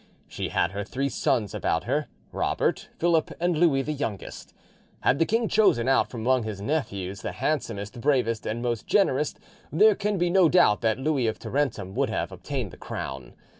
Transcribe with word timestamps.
She 0.27 0.49
had 0.49 0.71
her 0.71 0.83
three 0.83 1.09
sons 1.09 1.53
about 1.53 1.83
her—Robert, 1.83 2.89
Philip, 2.97 3.29
and 3.39 3.55
Louis, 3.55 3.83
the 3.83 3.93
youngest. 3.93 4.51
Had 5.01 5.19
the 5.19 5.27
king 5.27 5.47
chosen 5.47 5.87
out 5.87 6.09
from 6.09 6.21
among 6.21 6.41
his 6.41 6.59
nephews 6.59 7.21
the 7.21 7.33
handsomest, 7.33 8.01
bravest, 8.01 8.47
and 8.47 8.63
most 8.63 8.87
generous, 8.87 9.35
there 9.71 9.93
can 9.93 10.17
be 10.17 10.31
no 10.31 10.49
doubt 10.49 10.81
that 10.81 10.97
Louis 10.97 11.27
of 11.27 11.37
Tarentum 11.37 11.93
would 11.93 12.09
have 12.09 12.31
obtained 12.31 12.71
the 12.71 12.77
crown. 12.77 13.35